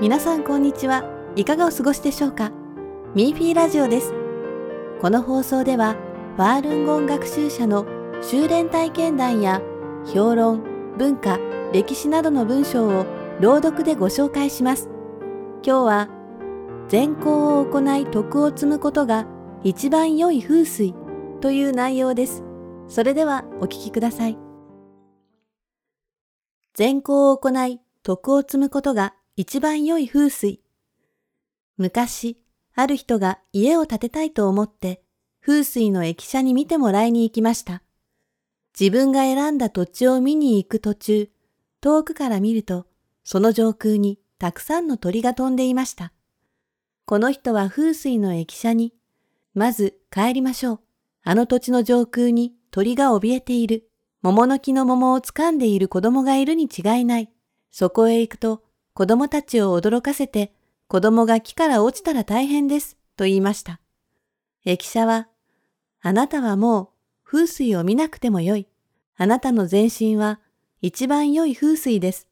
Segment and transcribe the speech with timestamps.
[0.00, 1.04] 皆さんこんにちは。
[1.36, 2.52] いかがお過ごしでしょうか？
[3.14, 4.14] ミーフィーラジオです。
[4.98, 5.94] この放送では、
[6.36, 7.84] ファールンゴン学習者の
[8.22, 9.60] 修練体験談や
[10.06, 10.62] 評論、
[10.96, 11.38] 文化、
[11.74, 13.04] 歴史などの文章を
[13.40, 14.88] 朗読でご紹介します。
[15.62, 16.08] 今日は、
[16.88, 19.26] 善行を行い徳を積むことが
[19.64, 20.94] 一番良い風水
[21.42, 22.42] という内容です。
[22.88, 24.38] それではお聞きください。
[26.72, 30.60] 善行を行い徳を積むことが一番良い風水。
[31.78, 32.36] 昔、
[32.74, 35.02] ある人が家を建てたいと思って、
[35.40, 37.82] 風水の駅舎に見てもらいに行きました。
[38.78, 41.30] 自分が選んだ土地を見に行く途中、
[41.80, 42.86] 遠くから見ると、
[43.24, 46.12] その上空にたくさんの鳥が飛んでいました。
[47.06, 48.92] この人は風水の駅舎に、
[49.54, 50.80] まず帰りましょう。
[51.22, 53.88] あの土地の上空に鳥が怯えている。
[54.20, 57.30] 桃の木の桃を掴んでいる子供がいるに違いない。
[57.70, 58.64] そこへ行くと
[59.00, 60.52] 子供たちを驚かせて、
[60.86, 63.80] 子供が木から落ちたら大変です、と言いました。
[64.66, 65.26] 駅舎は、
[66.02, 66.88] あなたはもう
[67.24, 68.68] 風水を見なくてもよい。
[69.16, 70.38] あなたの前身は
[70.82, 72.28] 一番良い風水です。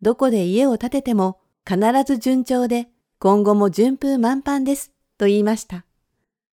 [0.00, 5.84] どこで家を建てても必ず順調で、今後も順風満帆です、と言いました。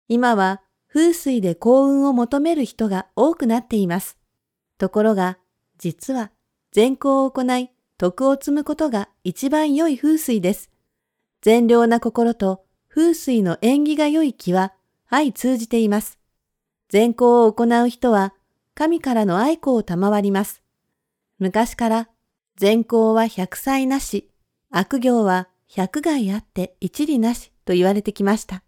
[0.10, 4.18] 今は風水で幸運を求める人が多くなっています。
[4.78, 5.38] ところが、
[5.78, 6.32] 実は
[6.74, 10.70] 善行を行い、徳を積むことが一番良い風水です。
[11.42, 14.74] 善良な心と風水の縁起が良い気は
[15.10, 16.20] 相通じています。
[16.90, 18.34] 善行を行う人は
[18.76, 20.64] 神からの愛子を賜ります。
[21.40, 22.10] 昔から
[22.56, 24.30] 善行は百歳なし、
[24.70, 28.64] 悪行は百害あって一理なしと言われてきました。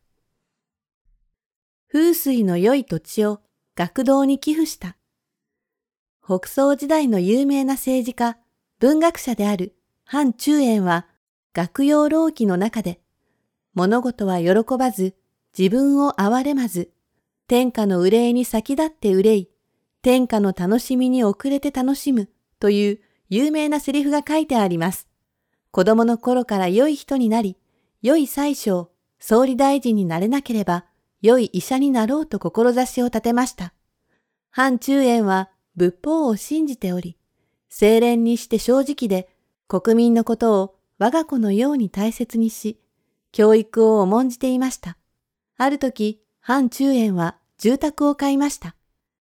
[1.91, 3.41] 風水の良い土地を
[3.75, 4.97] 学童に寄付した。
[6.23, 8.37] 北宋時代の有名な政治家、
[8.79, 9.75] 文学者である
[10.05, 11.07] 范中円は
[11.53, 12.99] 学用老期の中で
[13.73, 15.15] 物事は喜ばず
[15.57, 16.91] 自分を憐れまず
[17.47, 19.49] 天下の憂いに先立って憂い
[20.01, 22.99] 天下の楽しみに遅れて楽しむという
[23.29, 25.07] 有名なセリフが書いてあります。
[25.71, 27.57] 子供の頃から良い人になり、
[28.01, 28.87] 良い宰相、
[29.19, 30.85] 総理大臣になれなければ、
[31.21, 33.73] 良い医者になろうと志を立てました。
[34.51, 37.17] 範中円は仏法を信じており、
[37.77, 39.27] 清廉にして正直で
[39.67, 42.79] 国民のことを我が子のように大切にし、
[43.33, 44.97] 教育を重んじていました。
[45.57, 48.77] ある時、範中園は住宅を買いました。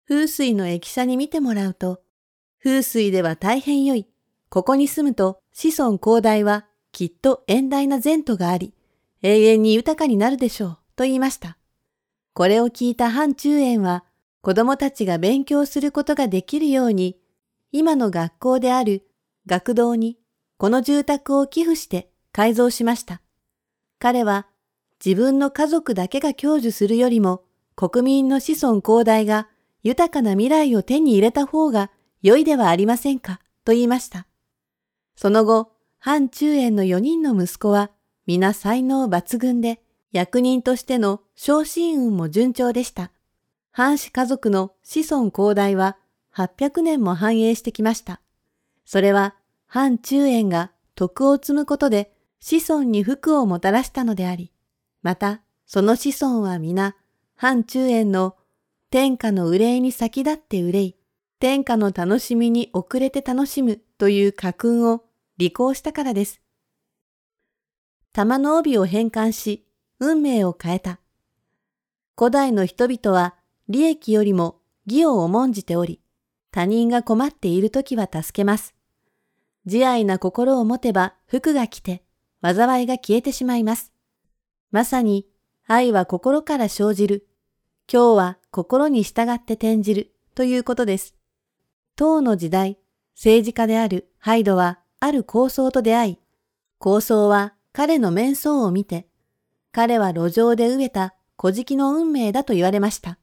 [0.07, 2.03] 風水の駅舎に見てもらうと、
[2.63, 4.05] 風水では大変良い。
[4.49, 8.75] ここに住むと子孫広大はきっと遠大な前途があり、
[9.23, 11.57] 永遠に豊かになるでしょう、と言いました。
[12.33, 14.03] これを聞いた範中園は、
[14.41, 17.17] 子供たちが勉強することができるように、
[17.77, 19.05] 今の学校である
[19.47, 20.17] 学童に
[20.55, 23.21] この住宅を寄付して改造しました。
[23.99, 24.47] 彼は
[25.05, 27.43] 自分の家族だけが享受するよりも
[27.75, 29.49] 国民の子孫広大が
[29.83, 31.91] 豊かな未来を手に入れた方が
[32.21, 34.25] 良いではありませんかと言いました。
[35.17, 37.91] その後、範中園の4人の息子は
[38.25, 39.81] 皆才能抜群で
[40.13, 43.11] 役人としての昇進運も順調でした。
[43.71, 45.97] 藩士家族の子孫広大は
[46.35, 48.19] 800年も繁栄してきました。
[48.85, 49.35] それは、
[49.67, 54.51] 反中円が徳を積むことで子孫に福をもたらしたのであり、
[55.01, 56.95] また、その子孫は皆、
[57.35, 58.35] 反中円の
[58.89, 60.95] 天下の憂いに先立って憂い、
[61.39, 65.03] 天下の楽しみに遅れて楽しむという家訓を
[65.39, 66.41] 履行したからです。
[68.13, 69.65] 玉の帯を変換し、
[69.99, 70.99] 運命を変えた。
[72.17, 73.35] 古代の人々は
[73.67, 75.99] 利益よりも義を重んじており、
[76.55, 78.75] 他人が困っているときは助けます。
[79.65, 82.01] 慈愛な心を持てば福が来て、
[82.41, 83.91] 災いが消えてしまいます。
[84.71, 85.27] まさに、
[85.67, 87.27] 愛は心から生じる。
[87.91, 91.13] 今日は心に従って転じるということです。
[91.97, 92.77] 当の時代、
[93.15, 96.19] 政治家であるハイドはある構想と出会い、
[96.77, 99.09] 構想は彼の面相を見て、
[99.73, 103.19] 彼は路上で植えた小敷の運命だと言われました。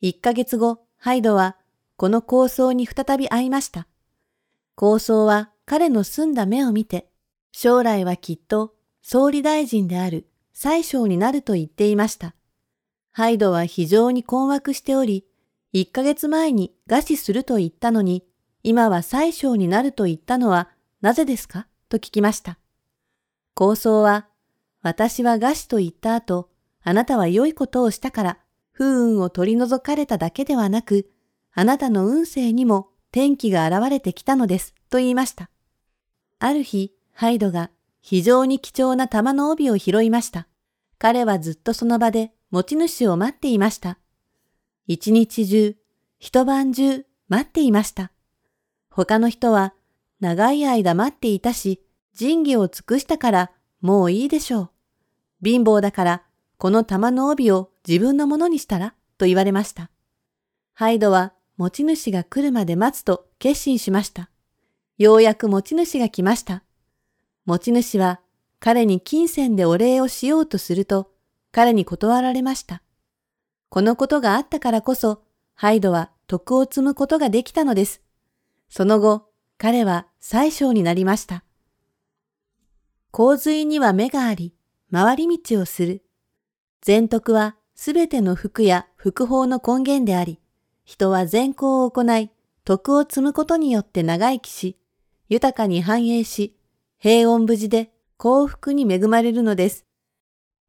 [0.00, 1.58] 一ヶ月後、ハイドは
[1.98, 3.88] この構想に再び会いました。
[4.76, 7.10] 構想は彼の澄んだ目を見て、
[7.50, 12.36] 将来はきっと総理大臣である宰相になると言っていました。
[13.10, 15.26] ハイドは非常に困惑しており、
[15.74, 18.24] 1ヶ月前に餓死すると言ったのに、
[18.62, 20.68] 今は宰相になると言ったのは
[21.00, 21.66] なぜですか？
[21.88, 22.60] と聞きました。
[23.54, 24.28] 構想は、
[24.82, 26.48] 私は餓死と言った後、
[26.84, 28.38] あなたは良いことをしたから
[28.70, 31.10] 不運を取り除かれただけではなく、
[31.54, 35.50] あなたの運勢にも天気が現れてきたのです、と言いました。
[36.38, 40.46] ある日、ハイドが非常に貴重な玉の帯を拾いました。
[40.98, 43.98] 彼はずっとその場で持ち主を待っていました。
[44.86, 45.76] 一日中、
[46.18, 48.12] 一晩中待っていました。
[48.90, 49.74] 他の人は
[50.20, 51.82] 長い間待っていたし、
[52.14, 53.50] 仁義を尽くしたから
[53.80, 54.70] もういいでしょう。
[55.44, 56.22] 貧乏だから
[56.56, 59.90] この玉の帯を自分のものにしたらと言われました。
[60.74, 64.30] ハイドは持ち主が来るまで待つと決心しました。
[64.96, 66.62] ようやく持ち主が来ました。
[67.44, 68.20] 持ち主は
[68.60, 71.10] 彼に金銭でお礼をしようとすると、
[71.50, 72.82] 彼に断られました。
[73.70, 75.22] このことがあったからこそ、
[75.54, 78.02] ハイドは徳を積むことができたのです。
[78.68, 81.42] その後、彼は最小になりました。
[83.10, 84.54] 洪水には目があり、
[84.92, 86.04] 回り道をする。
[86.82, 90.40] 全徳はすべての福や福法の根源であり、
[90.88, 92.30] 人は善行を行い、
[92.64, 94.78] 徳を積むことによって長生きし、
[95.28, 96.56] 豊かに繁栄し、
[96.96, 99.84] 平穏無事で幸福に恵まれるのです。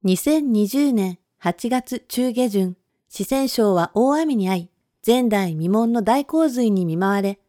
[0.03, 2.75] 2020年8月中下旬、
[3.07, 4.69] 四川省は大雨に遭い、
[5.07, 7.39] 前代未聞の大洪水に見舞われ、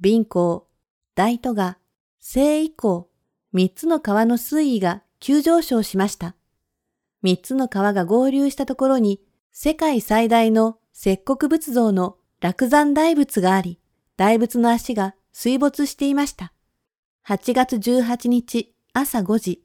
[0.00, 0.68] 貧港、
[1.16, 1.76] 大都が、
[2.20, 3.10] 西以降、
[3.52, 6.36] 三つの川の水位が急上昇しました。
[7.20, 9.20] 三つの川が合流したところに、
[9.50, 13.80] 世界最大の石国仏像の落山大仏があり、
[14.16, 16.52] 大仏の足が水没していました。
[17.26, 19.64] 8月18日朝5時、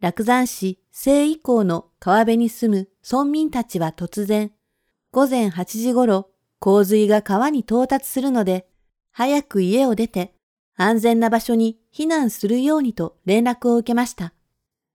[0.00, 4.52] 落山市西以降の川辺に住む村民たちは突然、
[5.12, 8.68] 午前8時頃、洪水が川に到達するので、
[9.12, 10.34] 早く家を出て
[10.76, 14.34] 安全な場所に避難するようにと連絡を受けました。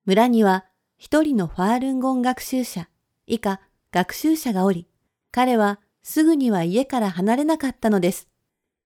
[0.05, 0.65] 村には
[0.97, 2.87] 一人のファールンゴン学習者、
[3.25, 3.61] 以下
[3.91, 4.87] 学習者がおり、
[5.31, 8.27] 彼はすぐには家から離れなかったのです。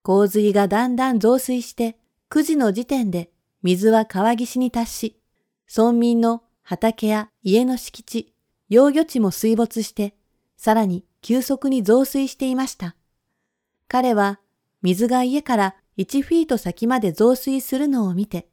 [0.03, 1.97] 洪水がだんだん増水して
[2.29, 3.31] 9時の時点で
[3.63, 5.19] 水は川岸に達し、
[5.75, 8.33] 村民の畑や家の敷地、
[8.69, 10.15] 養魚地も水没して、
[10.57, 12.95] さらに急速に増水していました。
[13.87, 14.39] 彼は
[14.81, 18.47] 水が家から1フィート先まで増水するのを見て、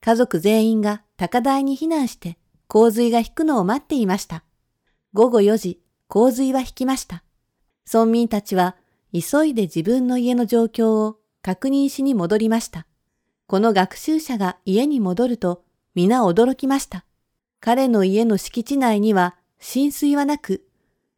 [0.00, 4.44] 家族全員が高台に避難して洪水が引くのを待っていました。
[5.12, 7.24] 午後4時、洪水は引きました。
[7.90, 8.76] 村民たちは
[9.12, 12.86] 急いで自分の家の状況を確認しに戻りました。
[13.46, 15.64] この学習者が家に戻ると
[15.94, 17.04] 皆驚きました。
[17.60, 20.66] 彼の家の敷地内には浸水はなく、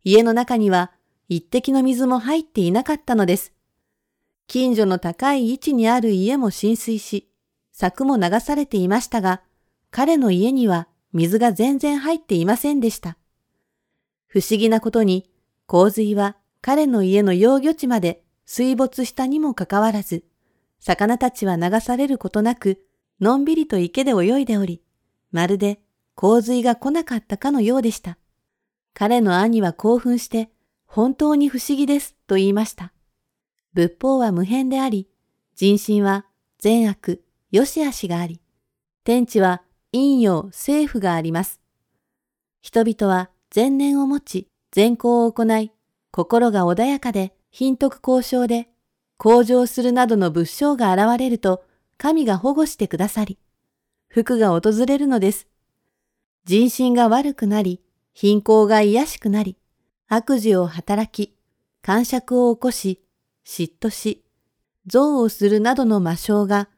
[0.02, 0.92] 家の中には
[1.28, 3.52] 一滴の水も入っていなかったのです。
[4.46, 7.30] 近所の高い位置にある家も浸水し、
[7.72, 9.42] 柵も流されていましたが、
[9.90, 13.16] 彼の家には水が全然入っていませんでした。
[14.26, 15.30] 不思議なことに、
[15.66, 20.24] 洪水は彼の家の養魚地まで水没したにもかかわらず、
[20.80, 22.80] 魚たちは流されることなく、
[23.20, 24.82] のんびりと池で泳いでおり、
[25.30, 25.82] まるで
[26.14, 28.16] 洪水が来なかったかのようでした。
[28.94, 30.48] 彼の兄は興奮して、
[30.86, 32.94] 本当に不思議ですと言いました。
[33.74, 35.06] 仏法は無変であり、
[35.56, 36.24] 人心は
[36.58, 38.40] 善悪、良し悪しがあり、
[39.04, 39.60] 天地は
[39.92, 41.60] 陰陽、政府があります。
[42.62, 45.73] 人々は善念を持ち、善行を行い、
[46.14, 48.68] 心が穏やかで、貧徳交渉で、
[49.16, 51.64] 向上するなどの仏性が現れると、
[51.98, 53.36] 神が保護してくださり、
[54.06, 55.48] 福が訪れるのです。
[56.44, 57.80] 人心が悪くなり、
[58.12, 59.56] 貧困が癒しくなり、
[60.06, 61.34] 悪事を働き、
[61.82, 63.02] 感触を起こし、
[63.44, 64.22] 嫉妬し、
[64.86, 66.68] 憎悪するなどの魔性が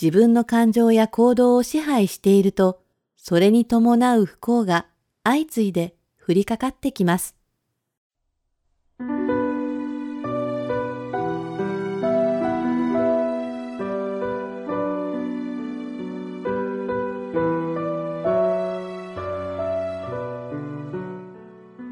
[0.00, 2.80] 自分の感情や行動を支配していると、
[3.18, 4.86] それに伴う不幸が
[5.24, 5.94] 相次いで
[6.26, 7.37] 降りかかってきます。